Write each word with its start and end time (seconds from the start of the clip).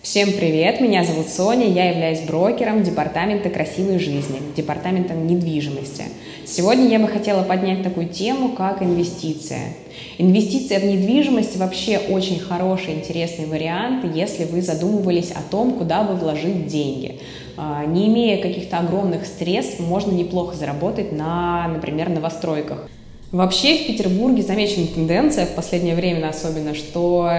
Всем 0.00 0.32
привет, 0.32 0.80
меня 0.80 1.02
зовут 1.02 1.26
Соня, 1.26 1.66
я 1.66 1.90
являюсь 1.90 2.20
брокером 2.20 2.84
Департамента 2.84 3.50
красивой 3.50 3.98
жизни, 3.98 4.40
Департаментом 4.56 5.26
недвижимости. 5.26 6.04
Сегодня 6.46 6.86
я 6.86 7.00
бы 7.00 7.08
хотела 7.08 7.42
поднять 7.42 7.82
такую 7.82 8.08
тему, 8.08 8.50
как 8.50 8.80
инвестиция. 8.80 9.74
Инвестиция 10.16 10.78
в 10.78 10.84
недвижимость 10.84 11.56
вообще 11.56 11.98
очень 11.98 12.38
хороший, 12.38 12.94
интересный 12.94 13.46
вариант, 13.46 14.04
если 14.14 14.44
вы 14.44 14.62
задумывались 14.62 15.32
о 15.32 15.42
том, 15.42 15.72
куда 15.72 16.04
бы 16.04 16.14
вложить 16.14 16.68
деньги. 16.68 17.18
А, 17.56 17.84
не 17.84 18.06
имея 18.06 18.40
каких-то 18.40 18.78
огромных 18.78 19.26
средств, 19.26 19.80
можно 19.80 20.12
неплохо 20.12 20.54
заработать 20.54 21.10
на, 21.10 21.66
например, 21.66 22.08
новостройках. 22.08 22.88
Вообще 23.30 23.84
в 23.84 23.86
Петербурге 23.88 24.42
замечена 24.42 24.86
тенденция 24.86 25.44
в 25.44 25.54
последнее 25.54 25.94
время 25.94 26.28
особенно, 26.28 26.74
что 26.74 27.30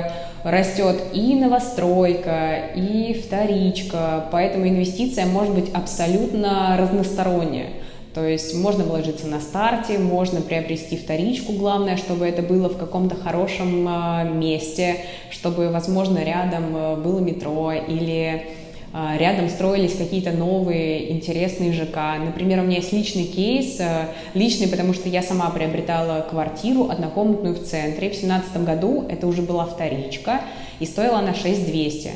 растет 0.43 0.97
и 1.13 1.33
новостройка, 1.33 2.57
и 2.75 3.13
вторичка, 3.13 4.25
поэтому 4.31 4.67
инвестиция 4.67 5.25
может 5.25 5.55
быть 5.55 5.71
абсолютно 5.73 6.77
разносторонняя. 6.77 7.69
То 8.13 8.23
есть 8.23 8.55
можно 8.55 8.83
вложиться 8.83 9.25
на 9.25 9.39
старте, 9.39 9.97
можно 9.97 10.41
приобрести 10.41 10.95
вторичку, 10.95 11.53
главное, 11.53 11.97
чтобы 11.97 12.27
это 12.27 12.43
было 12.43 12.69
в 12.69 12.77
каком-то 12.77 13.15
хорошем 13.15 13.85
а, 13.87 14.23
месте, 14.23 14.97
чтобы, 15.31 15.69
возможно, 15.69 16.23
рядом 16.23 16.65
а, 16.75 16.95
было 16.97 17.19
метро 17.19 17.71
или 17.71 18.47
рядом 18.93 19.49
строились 19.49 19.95
какие-то 19.95 20.31
новые 20.31 21.11
интересные 21.11 21.73
ЖК. 21.73 22.17
Например, 22.23 22.59
у 22.59 22.63
меня 22.63 22.77
есть 22.77 22.91
личный 22.91 23.25
кейс, 23.25 23.79
а, 23.79 24.09
личный, 24.33 24.67
потому 24.67 24.93
что 24.93 25.09
я 25.09 25.21
сама 25.21 25.49
приобретала 25.51 26.21
квартиру 26.21 26.89
однокомнатную 26.89 27.55
в 27.55 27.63
центре. 27.63 28.09
В 28.09 28.13
2017 28.13 28.63
году 28.63 29.05
это 29.07 29.27
уже 29.27 29.43
была 29.43 29.65
вторичка, 29.65 30.41
и 30.79 30.85
стоила 30.85 31.19
она 31.19 31.33
6200. 31.35 32.09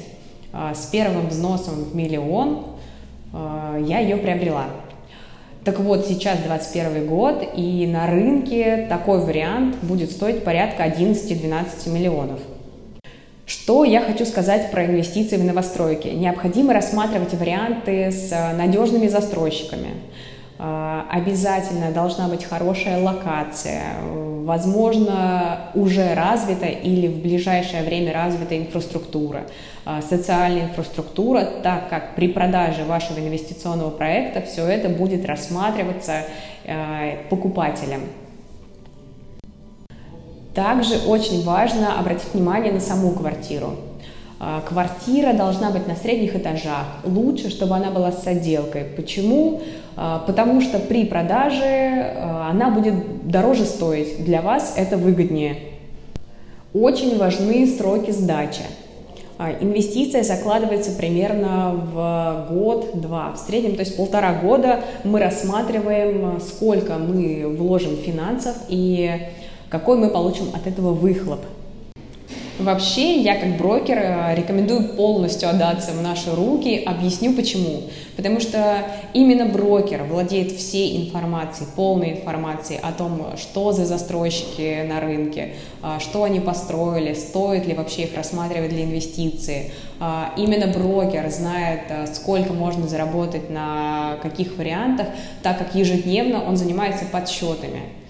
А, 0.52 0.74
с 0.74 0.88
первым 0.88 1.28
взносом 1.28 1.84
в 1.84 1.96
миллион 1.96 2.66
я 3.34 3.98
ее 3.98 4.18
приобрела. 4.18 4.68
Так 5.64 5.80
вот, 5.80 6.06
сейчас 6.06 6.38
21 6.40 7.08
год, 7.08 7.44
и 7.56 7.88
на 7.88 8.06
рынке 8.06 8.86
такой 8.90 9.22
вариант 9.22 9.78
будет 9.82 10.12
стоить 10.12 10.44
порядка 10.44 10.84
11-12 10.84 11.90
миллионов. 11.90 12.40
Что 13.46 13.84
я 13.84 14.00
хочу 14.00 14.26
сказать 14.26 14.72
про 14.72 14.86
инвестиции 14.86 15.36
в 15.36 15.44
новостройки? 15.44 16.08
Необходимо 16.08 16.74
рассматривать 16.74 17.34
варианты 17.34 18.10
с 18.10 18.32
э, 18.32 18.54
надежными 18.56 19.08
застройщиками. 19.08 19.90
Э, 20.60 21.02
обязательно 21.12 21.92
должна 21.92 22.30
быть 22.30 22.46
хорошая 22.46 23.04
локация, 23.04 23.96
возможно, 24.46 25.72
уже 25.74 26.14
развита 26.14 26.68
или 26.68 27.08
в 27.08 27.22
ближайшее 27.22 27.84
время 27.84 28.14
развита 28.14 28.58
инфраструктура, 28.58 29.42
э, 29.86 30.00
социальная 30.10 30.64
инфраструктура, 30.70 31.44
так 31.64 31.90
как 31.90 32.16
при 32.16 32.30
продаже 32.30 32.86
вашего 32.86 33.20
инвестиционного 33.20 33.90
проекта 33.90 34.42
все 34.42 34.66
это 34.66 34.88
будет 34.88 35.26
рассматриваться 35.26 36.22
покупателем. 37.30 38.04
Также 40.54 40.98
очень 41.08 41.44
важно 41.44 42.00
обратить 42.00 42.34
внимание 42.34 42.72
на 42.72 42.80
саму 42.80 43.12
квартиру. 43.12 43.76
А, 44.40 44.62
квартира 44.62 45.34
должна 45.34 45.72
быть 45.72 45.88
на 45.88 45.96
средних 45.96 46.36
этажах. 46.36 46.86
Лучше, 47.06 47.50
чтобы 47.50 47.76
она 47.76 47.90
была 47.90 48.12
с 48.12 48.28
отделкой. 48.28 48.84
Почему? 48.84 49.62
А, 49.96 50.20
потому 50.28 50.62
что 50.62 50.80
при 50.80 51.06
продаже 51.06 51.64
а, 51.64 52.50
она 52.52 52.70
будет 52.70 53.28
дороже 53.28 53.66
стоить. 53.66 54.26
Для 54.26 54.42
вас 54.42 54.74
это 54.76 54.98
выгоднее. 54.98 55.58
Очень 56.74 57.18
важны 57.18 57.66
сроки 57.68 58.12
сдачи. 58.12 58.64
Инвестиция 59.60 60.24
закладывается 60.24 60.92
примерно 60.92 61.74
в 61.94 62.48
год-два. 62.52 63.32
В 63.32 63.38
среднем, 63.38 63.76
то 63.76 63.82
есть 63.82 63.98
полтора 63.98 64.34
года 64.34 64.82
мы 65.04 65.20
рассматриваем, 65.20 66.40
сколько 66.40 66.98
мы 66.98 67.56
вложим 67.58 67.98
финансов 67.98 68.56
и 68.70 69.10
какой 69.74 69.98
мы 69.98 70.10
получим 70.10 70.52
от 70.54 70.68
этого 70.68 70.94
выхлоп. 70.94 71.40
Вообще, 72.60 73.20
я 73.20 73.40
как 73.40 73.58
брокер 73.58 73.98
э, 73.98 74.36
рекомендую 74.36 74.90
полностью 74.90 75.50
отдаться 75.50 75.94
в 75.94 76.02
наши 76.04 76.30
руки. 76.30 76.84
Объясню 76.86 77.34
почему. 77.34 77.82
Потому 78.16 78.40
что 78.40 78.86
именно 79.16 79.48
брокер 79.48 80.04
владеет 80.04 80.52
всей 80.52 81.04
информацией, 81.04 81.68
полной 81.76 82.12
информацией 82.12 82.82
о 82.84 82.92
том, 82.92 83.36
что 83.36 83.72
за 83.72 83.86
застройщики 83.86 84.86
на 84.88 85.00
рынке, 85.00 85.56
э, 85.82 85.98
что 86.00 86.24
они 86.24 86.40
построили, 86.40 87.16
стоит 87.16 87.66
ли 87.66 87.74
вообще 87.74 88.04
их 88.04 88.16
рассматривать 88.16 88.70
для 88.70 88.84
инвестиции. 88.84 89.72
Э, 90.00 90.26
именно 90.38 90.68
брокер 90.68 91.28
знает, 91.32 91.82
сколько 92.14 92.54
можно 92.54 92.88
заработать 92.88 93.50
на 93.50 94.20
каких 94.22 94.56
вариантах, 94.56 95.08
так 95.42 95.58
как 95.58 95.74
ежедневно 95.74 96.44
он 96.48 96.58
занимается 96.58 97.06
подсчетами. 97.06 98.03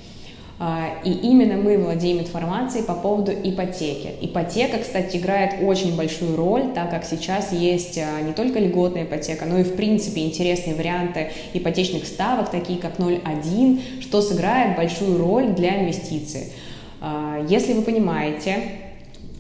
А, 0.60 1.02
и 1.04 1.12
именно 1.12 1.56
мы 1.56 1.78
владеем 1.78 2.20
информацией 2.20 2.84
по 2.84 2.94
поводу 2.94 3.32
ипотеки. 3.32 4.12
Ипотека, 4.22 4.78
кстати, 4.78 5.18
играет 5.18 5.56
очень 5.64 5.96
большую 5.96 6.36
роль, 6.36 6.74
так 6.76 6.92
как 6.92 7.04
сейчас 7.06 7.52
есть 7.52 7.98
а, 7.98 8.22
не 8.22 8.34
только 8.34 8.60
льготная 8.60 9.04
ипотека, 9.04 9.46
но 9.46 9.60
и, 9.60 9.64
в 9.64 9.76
принципе, 9.76 10.22
интересные 10.22 10.76
варианты 10.76 11.32
ипотечных 11.54 12.06
ставок, 12.06 12.52
такие 12.52 12.80
как 12.80 13.00
0,1, 13.00 14.02
что 14.02 14.22
сыграет 14.22 14.78
большую 14.78 15.18
роль 15.18 15.48
для 15.48 15.82
инвестиций. 15.82 16.54
А, 17.02 17.44
если 17.50 17.74
вы 17.74 17.82
понимаете, 17.82 18.58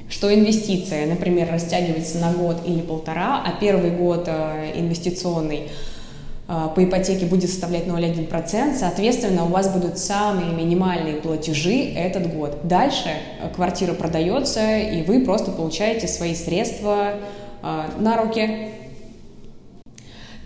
что 0.09 0.33
инвестиция, 0.33 1.05
например, 1.05 1.49
растягивается 1.51 2.17
на 2.19 2.33
год 2.33 2.57
или 2.65 2.81
полтора, 2.81 3.43
а 3.45 3.53
первый 3.59 3.91
год 3.91 4.27
инвестиционный– 4.27 5.69
по 6.47 6.83
ипотеке 6.83 7.25
будет 7.25 7.49
составлять 7.49 7.85
0,1%, 7.85 8.75
соответственно, 8.77 9.45
у 9.45 9.47
вас 9.47 9.69
будут 9.73 9.97
самые 9.97 10.53
минимальные 10.53 11.15
платежи 11.15 11.93
этот 11.95 12.35
год. 12.35 12.67
Дальше 12.67 13.09
э, 13.09 13.49
квартира 13.55 13.93
продается, 13.93 14.77
и 14.77 15.03
вы 15.03 15.21
просто 15.21 15.51
получаете 15.51 16.07
свои 16.07 16.35
средства 16.35 17.13
а, 17.61 17.89
на 17.97 18.17
руки 18.17 18.71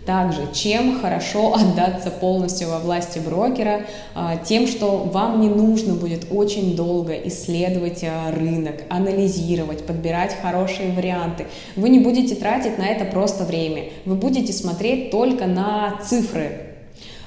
также, 0.08 0.50
чем 0.54 1.00
хорошо 1.02 1.54
отдаться 1.54 2.10
полностью 2.10 2.70
во 2.70 2.78
власти 2.78 3.18
брокера, 3.18 3.82
а, 4.14 4.38
тем, 4.38 4.66
что 4.66 4.96
вам 4.96 5.42
не 5.42 5.50
нужно 5.50 5.92
будет 5.92 6.28
очень 6.30 6.74
долго 6.74 7.12
исследовать 7.12 8.02
а, 8.04 8.32
рынок, 8.32 8.76
анализировать, 8.88 9.84
подбирать 9.84 10.34
хорошие 10.40 10.92
варианты. 10.92 11.46
Вы 11.76 11.90
не 11.90 11.98
будете 11.98 12.34
тратить 12.34 12.78
на 12.78 12.86
это 12.86 13.04
просто 13.04 13.44
время, 13.44 13.90
вы 14.06 14.14
будете 14.14 14.54
смотреть 14.54 15.10
только 15.10 15.44
на 15.46 16.00
цифры, 16.02 16.67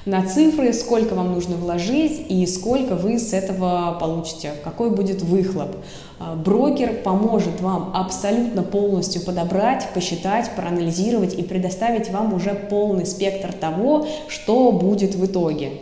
на 0.04 0.26
цифры, 0.26 0.72
сколько 0.72 1.14
вам 1.14 1.32
нужно 1.32 1.56
вложить 1.56 2.26
и 2.28 2.44
сколько 2.46 2.96
вы 2.96 3.18
с 3.18 3.32
этого 3.32 3.96
получите, 4.00 4.52
какой 4.64 4.90
будет 4.90 5.22
выхлоп. 5.22 5.76
А, 6.18 6.34
брокер 6.34 7.02
поможет 7.02 7.60
вам 7.60 7.92
абсолютно 7.94 8.62
полностью 8.62 9.22
подобрать, 9.22 9.88
посчитать, 9.94 10.50
проанализировать 10.56 11.34
и 11.34 11.42
предоставить 11.42 12.10
вам 12.10 12.34
уже 12.34 12.54
полный 12.54 13.06
спектр 13.06 13.52
того, 13.52 14.06
что 14.28 14.72
будет 14.72 15.14
в 15.14 15.24
итоге. 15.24 15.72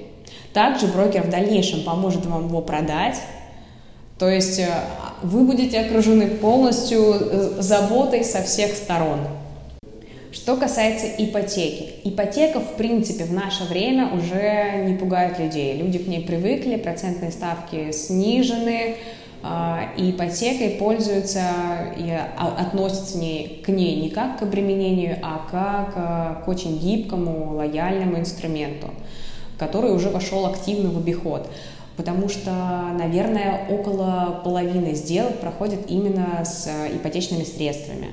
Также 0.53 0.87
брокер 0.87 1.23
в 1.23 1.31
дальнейшем 1.31 1.83
поможет 1.85 2.27
вам 2.27 2.49
его 2.49 2.61
продать, 2.61 3.17
то 4.19 4.29
есть 4.29 4.59
э, 4.59 4.69
вы 5.23 5.45
будете 5.45 5.81
окружены 5.81 6.27
полностью 6.29 7.01
э, 7.01 7.63
заботой 7.63 8.23
со 8.23 8.43
всех 8.43 8.75
сторон. 8.75 9.21
Что 10.31 10.57
касается 10.57 11.07
ипотеки. 11.07 11.90
Ипотека, 12.03 12.61
в 12.61 12.77
принципе, 12.77 13.25
в 13.25 13.33
наше 13.33 13.65
время 13.65 14.11
уже 14.15 14.85
не 14.87 14.95
пугает 14.95 15.39
людей. 15.39 15.77
Люди 15.77 15.99
к 15.99 16.07
ней 16.07 16.25
привыкли, 16.25 16.77
процентные 16.77 17.31
ставки 17.31 17.93
снижены, 17.93 18.97
а, 19.43 19.93
и 19.97 20.11
ипотекой 20.11 20.71
пользуются 20.71 21.43
и 21.97 22.11
относятся 22.37 23.19
к 23.19 23.69
ней 23.69 24.03
не 24.03 24.11
как 24.11 24.39
к 24.39 24.43
обременению, 24.43 25.19
а 25.23 25.47
как 25.51 25.93
а, 25.97 26.43
к 26.45 26.49
очень 26.49 26.79
гибкому, 26.79 27.57
лояльному 27.57 28.19
инструменту, 28.19 28.89
который 29.59 29.93
уже 29.93 30.11
вошел 30.11 30.47
активно 30.47 30.91
в 30.91 30.99
обиход. 30.99 31.51
Потому 31.97 32.29
что, 32.29 32.51
наверное, 32.99 33.67
около 33.69 34.41
половины 34.45 34.95
сделок 34.95 35.39
проходит 35.41 35.91
именно 35.91 36.45
с 36.45 36.69
ипотечными 36.95 37.45
средствами. 37.45 38.09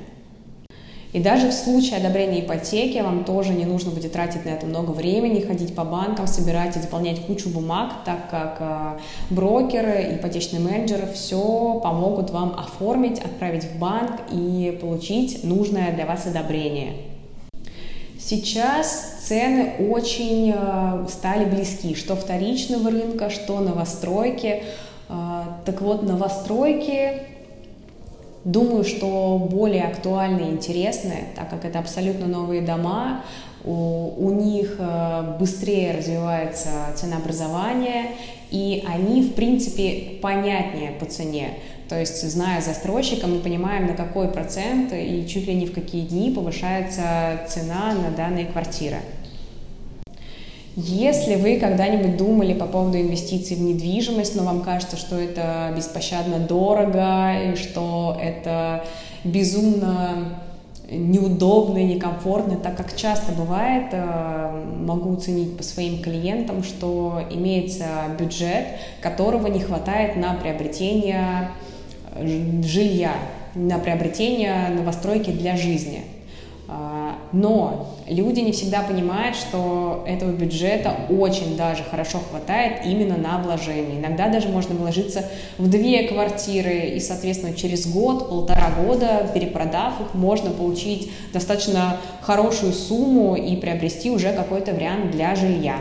И 1.14 1.20
даже 1.20 1.50
в 1.50 1.54
случае 1.54 1.98
одобрения 1.98 2.42
ипотеки 2.42 2.98
вам 2.98 3.24
тоже 3.24 3.54
не 3.54 3.66
нужно 3.66 3.92
будет 3.92 4.12
тратить 4.12 4.46
на 4.46 4.50
это 4.50 4.66
много 4.66 4.92
времени, 4.92 5.40
ходить 5.40 5.74
по 5.74 5.86
банкам, 5.86 6.28
собирать 6.28 6.76
и 6.76 6.80
заполнять 6.80 7.22
кучу 7.26 7.50
бумаг, 7.50 7.94
так 8.04 8.30
как 8.30 8.58
э, 8.60 9.00
брокеры, 9.30 10.16
ипотечные 10.16 10.62
менеджеры 10.62 11.08
все 11.14 11.80
помогут 11.82 12.32
вам 12.32 12.56
оформить, 12.60 13.20
отправить 13.20 13.64
в 13.64 13.80
банк 13.80 14.20
и 14.32 14.78
получить 14.82 15.46
нужное 15.46 15.94
для 15.94 16.06
вас 16.06 16.26
одобрение. 16.26 16.94
Сейчас 18.20 19.20
цены 19.24 19.76
очень 19.90 20.54
э, 20.54 21.08
стали 21.10 21.46
близки, 21.46 21.96
что 21.96 22.18
вторичного 22.18 22.92
рынка, 22.92 23.30
что 23.30 23.62
новостройки. 23.62 24.64
Э, 25.08 25.44
так 25.64 25.82
вот, 25.82 26.04
новостройки 26.04 27.37
Думаю, 28.48 28.86
что 28.86 29.46
более 29.52 29.84
актуальны 29.84 30.40
и 30.40 30.52
интересны, 30.52 31.26
так 31.36 31.50
как 31.50 31.66
это 31.66 31.80
абсолютно 31.80 32.28
новые 32.28 32.62
дома, 32.62 33.24
у, 33.66 34.14
у 34.18 34.32
них 34.32 34.78
э, 34.80 35.36
быстрее 35.38 35.98
развивается 35.98 36.70
ценообразование, 36.96 38.12
и 38.50 38.86
они, 38.88 39.22
в 39.22 39.34
принципе, 39.34 40.20
понятнее 40.22 40.92
по 40.92 41.06
цене. 41.06 41.56
То 41.90 42.00
есть, 42.00 42.24
зная 42.24 42.62
застройщика, 42.62 43.28
мы 43.28 43.40
понимаем, 43.40 43.88
на 43.88 43.96
какой 43.96 44.30
процент 44.30 44.94
и 44.94 45.28
чуть 45.28 45.46
ли 45.46 45.54
не 45.54 45.66
в 45.66 45.74
какие 45.74 46.06
дни 46.06 46.32
повышается 46.32 47.42
цена 47.50 47.94
на 48.02 48.12
данные 48.16 48.46
квартиры. 48.46 49.00
Если 50.80 51.38
вы 51.38 51.58
когда-нибудь 51.58 52.18
думали 52.18 52.54
по 52.54 52.68
поводу 52.68 53.00
инвестиций 53.00 53.58
в 53.58 53.62
недвижимость, 53.62 54.36
но 54.36 54.44
вам 54.44 54.62
кажется, 54.62 54.96
что 54.96 55.16
это 55.16 55.74
беспощадно 55.76 56.38
дорого 56.38 57.34
и 57.34 57.56
что 57.56 58.16
это 58.22 58.86
безумно 59.24 60.38
неудобно 60.88 61.80
и 61.80 61.96
некомфортно, 61.96 62.58
так 62.58 62.78
как 62.78 62.96
часто 62.96 63.32
бывает, 63.32 63.88
э, 63.92 64.66
могу 64.86 65.16
оценить 65.16 65.58
по 65.58 65.64
своим 65.64 66.00
клиентам, 66.00 66.64
что 66.64 67.24
имеется 67.32 67.86
бюджет, 68.20 68.68
которого 69.02 69.48
не 69.48 69.60
хватает 69.60 70.16
на 70.16 70.36
приобретение 70.36 71.50
жилья, 72.62 73.14
на 73.56 73.80
приобретение 73.80 74.70
новостройки 74.70 75.32
для 75.32 75.58
жизни– 75.58 76.04
но 77.32 77.96
люди 78.08 78.42
не 78.42 78.52
всегда 78.52 78.82
понимают, 78.82 79.36
что 79.36 80.04
этого 80.06 80.32
бюджета 80.32 80.96
очень 81.10 81.56
даже 81.56 81.84
хорошо 81.84 82.20
хватает 82.20 82.86
именно 82.86 83.18
на 83.18 83.38
вложение. 83.42 84.00
Иногда 84.00 84.28
даже 84.28 84.50
можно 84.50 84.76
вложиться 84.76 85.24
в 85.58 85.70
две 85.70 86.08
квартиры, 86.08 86.92
и, 86.96 87.00
соответственно, 87.00 87.54
через 87.56 87.88
год, 87.88 88.30
полтора 88.30 88.72
года, 88.72 89.30
перепродав 89.34 90.02
их, 90.02 90.14
можно 90.14 90.52
получить 90.52 91.12
достаточно 91.32 91.98
хорошую 92.22 92.74
сумму 92.74 93.36
и 93.36 93.56
приобрести 93.56 94.12
уже 94.12 94.34
какой-то 94.34 94.74
вариант 94.74 95.12
для 95.12 95.36
жилья. 95.36 95.78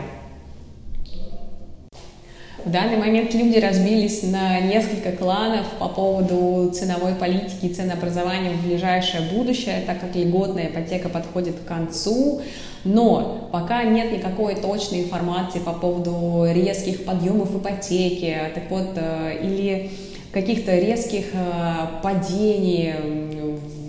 В 2.67 2.69
данный 2.69 2.97
момент 2.97 3.33
люди 3.33 3.59
разбились 3.59 4.23
на 4.23 4.59
несколько 4.59 5.13
кланов 5.13 5.65
по 5.79 5.87
поводу 5.87 6.69
ценовой 6.73 7.15
политики 7.15 7.67
и 7.67 7.73
ценообразования 7.73 8.51
в 8.51 8.67
ближайшее 8.67 9.23
будущее, 9.31 9.83
так 9.87 10.01
как 10.01 10.13
льготная 10.13 10.65
ипотека 10.65 11.07
подходит 11.07 11.55
к 11.59 11.65
концу. 11.65 12.41
Но 12.83 13.47
пока 13.53 13.83
нет 13.83 14.11
никакой 14.11 14.55
точной 14.55 15.03
информации 15.03 15.59
по 15.59 15.71
поводу 15.71 16.43
резких 16.51 17.05
подъемов 17.05 17.55
ипотеки, 17.55 18.37
так 18.53 18.69
вот, 18.69 18.89
э, 18.97 19.39
или 19.43 19.89
каких-то 20.33 20.77
резких 20.77 21.27
э, 21.31 22.01
падений 22.03 22.95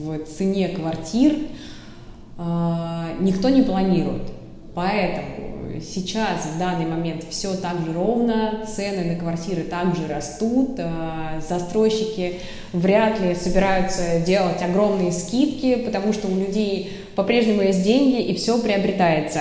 в 0.05 0.25
цене 0.25 0.69
квартир, 0.69 1.35
э, 2.39 2.43
никто 3.19 3.49
не 3.49 3.63
планирует. 3.63 4.23
Поэтому 4.77 5.38
сейчас, 5.83 6.47
в 6.55 6.59
данный 6.59 6.87
момент, 6.87 7.25
все 7.31 7.55
так 7.55 7.79
же 7.85 7.93
ровно, 7.93 8.65
цены 8.67 9.13
на 9.13 9.19
квартиры 9.19 9.63
также 9.63 10.07
растут, 10.07 10.77
э, 10.79 11.41
застройщики 11.47 12.41
вряд 12.73 13.21
ли 13.21 13.35
собираются 13.35 14.21
делать 14.21 14.63
огромные 14.63 15.13
скидки, 15.13 15.77
потому 15.77 16.13
что 16.13 16.29
у 16.29 16.39
людей 16.39 16.93
по-прежнему 17.17 17.63
есть 17.63 17.83
деньги 17.83 18.21
и 18.21 18.35
все 18.35 18.59
приобретается. 18.59 19.41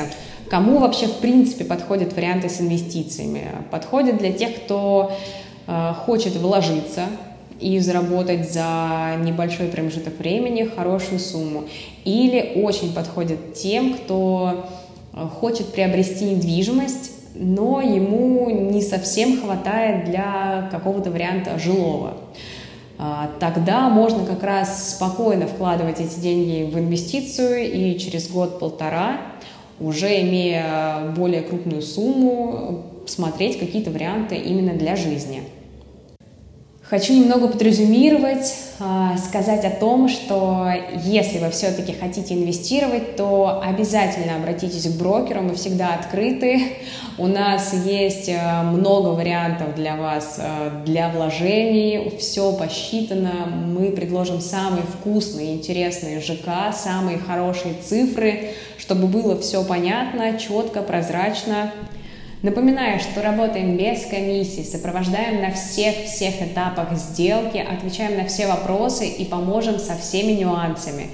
Кому 0.50 0.80
вообще 0.80 1.08
в 1.08 1.18
принципе 1.18 1.66
подходят 1.66 2.14
варианты 2.14 2.50
с 2.50 2.62
инвестициями? 2.62 3.50
Подходят 3.70 4.18
для 4.18 4.32
тех, 4.32 4.56
кто 4.56 5.12
э, 5.68 5.94
хочет 6.06 6.36
вложиться, 6.36 7.04
и 7.60 7.80
заработать 7.80 8.52
за 8.52 9.16
небольшой 9.20 9.68
промежуток 9.68 10.20
времени 10.20 10.64
хорошую 10.64 11.20
сумму. 11.20 11.66
Или 12.06 12.54
очень 12.56 12.94
подходит 12.94 13.56
тем, 13.56 13.96
кто 13.96 14.68
хочет 15.40 15.74
приобрести 15.74 16.26
недвижимость, 16.26 17.12
но 17.36 17.82
ему 17.82 18.50
не 18.50 18.82
совсем 18.82 19.42
хватает 19.42 20.06
для 20.06 20.70
какого-то 20.72 21.12
варианта 21.12 21.60
жилого. 21.60 22.18
А, 23.00 23.30
тогда 23.40 23.90
можно 23.90 24.26
как 24.26 24.44
раз 24.44 24.96
спокойно 24.96 25.46
вкладывать 25.46 26.00
эти 26.00 26.20
деньги 26.20 26.70
в 26.70 26.78
инвестицию 26.80 27.72
и 27.72 27.98
через 28.00 28.30
год-полтора, 28.30 29.22
уже 29.80 30.22
имея 30.22 31.14
более 31.16 31.42
крупную 31.44 31.84
сумму, 31.84 32.84
смотреть 33.06 33.60
какие-то 33.60 33.92
варианты 33.92 34.36
именно 34.36 34.74
для 34.74 34.96
жизни. 34.96 35.44
Хочу 36.90 37.12
немного 37.12 37.50
подрезюмировать, 37.50 38.56
а, 38.80 39.18
сказать 39.18 39.66
о 39.66 39.72
том, 39.72 40.08
что 40.08 40.72
если 41.04 41.40
вы 41.40 41.50
все-таки 41.50 41.92
хотите 41.92 42.34
инвестировать, 42.34 43.18
то 43.18 43.62
обязательно 43.62 44.38
обратитесь 44.38 44.88
к 44.88 44.98
брокеру, 44.98 45.42
мы 45.42 45.56
всегда 45.56 45.96
открыты. 45.96 46.78
У 47.18 47.28
нас 47.28 47.74
есть 47.74 48.30
а, 48.30 48.64
много 48.64 49.10
вариантов 49.10 49.76
для 49.76 49.98
вас, 49.98 50.40
а, 50.40 50.82
для 50.86 51.10
вложений, 51.10 52.14
все 52.20 52.54
посчитано. 52.54 53.48
Мы 53.66 53.92
предложим 53.92 54.40
самые 54.40 54.84
вкусные, 54.84 55.56
интересные 55.56 56.22
ЖК, 56.22 56.74
самые 56.74 57.18
хорошие 57.18 57.74
цифры, 57.84 58.52
чтобы 58.78 59.08
было 59.08 59.38
все 59.42 59.62
понятно, 59.62 60.40
четко, 60.40 60.82
прозрачно. 60.82 61.74
Напоминаю, 62.48 63.02
что 63.02 63.22
работаем 63.22 63.76
без 63.76 64.06
комиссии, 64.06 64.62
сопровождаем 64.62 65.42
на 65.42 65.52
всех-всех 65.52 66.42
этапах 66.42 66.98
сделки, 66.98 67.58
отвечаем 67.58 68.18
на 68.18 68.26
все 68.26 68.48
вопросы 68.48 69.06
и 69.06 69.26
поможем 69.26 69.78
со 69.80 69.98
всеми 69.98 70.32
нюансами. 70.32 71.08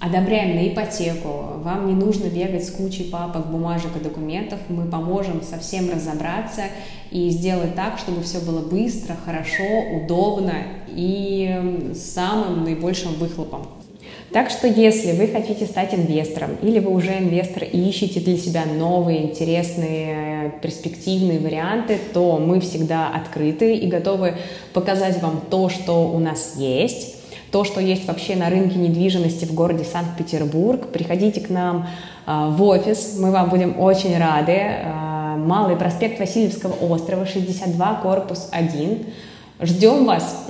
Одобряем 0.00 0.54
на 0.54 0.68
ипотеку. 0.68 1.60
Вам 1.62 1.86
не 1.86 1.94
нужно 1.94 2.26
бегать 2.26 2.66
с 2.66 2.70
кучей 2.70 3.04
папок, 3.04 3.46
бумажек 3.46 3.96
и 3.96 4.04
документов. 4.04 4.58
Мы 4.68 4.84
поможем 4.84 5.40
совсем 5.42 5.90
разобраться 5.90 6.64
и 7.10 7.30
сделать 7.30 7.74
так, 7.74 7.98
чтобы 7.98 8.22
все 8.24 8.40
было 8.40 8.60
быстро, 8.60 9.16
хорошо, 9.24 9.64
удобно 9.96 10.56
и 10.88 11.90
самым 11.94 12.64
наибольшим 12.64 13.14
выхлопом. 13.14 13.66
Так 14.32 14.50
что 14.50 14.66
если 14.66 15.12
вы 15.12 15.28
хотите 15.28 15.64
стать 15.64 15.94
инвестором 15.94 16.56
или 16.60 16.80
вы 16.80 16.92
уже 16.92 17.18
инвестор 17.18 17.64
и 17.64 17.88
ищете 17.88 18.20
для 18.20 18.36
себя 18.36 18.64
новые, 18.66 19.22
интересные, 19.22 20.52
перспективные 20.60 21.38
варианты, 21.38 21.98
то 22.12 22.38
мы 22.38 22.60
всегда 22.60 23.08
открыты 23.08 23.74
и 23.74 23.86
готовы 23.86 24.34
показать 24.74 25.22
вам 25.22 25.40
то, 25.50 25.70
что 25.70 26.10
у 26.10 26.18
нас 26.18 26.56
есть, 26.56 27.16
то, 27.50 27.64
что 27.64 27.80
есть 27.80 28.06
вообще 28.06 28.36
на 28.36 28.50
рынке 28.50 28.78
недвижимости 28.78 29.46
в 29.46 29.54
городе 29.54 29.84
Санкт-Петербург. 29.84 30.88
Приходите 30.88 31.40
к 31.40 31.48
нам 31.48 31.88
а, 32.26 32.50
в 32.50 32.62
офис, 32.62 33.16
мы 33.18 33.30
вам 33.30 33.48
будем 33.48 33.80
очень 33.80 34.18
рады. 34.18 34.60
А, 34.84 35.18
Малый 35.38 35.76
проспект 35.76 36.18
Васильевского 36.18 36.74
острова, 36.92 37.24
62, 37.24 38.00
корпус 38.02 38.48
1. 38.52 39.06
Ждем 39.60 40.04
вас! 40.04 40.48